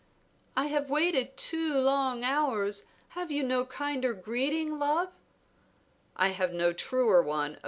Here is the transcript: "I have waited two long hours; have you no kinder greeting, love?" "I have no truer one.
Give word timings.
"I 0.57 0.65
have 0.65 0.89
waited 0.89 1.37
two 1.37 1.75
long 1.77 2.23
hours; 2.23 2.85
have 3.09 3.29
you 3.29 3.43
no 3.43 3.65
kinder 3.67 4.15
greeting, 4.15 4.79
love?" 4.79 5.13
"I 6.15 6.29
have 6.29 6.53
no 6.53 6.73
truer 6.73 7.21
one. 7.21 7.59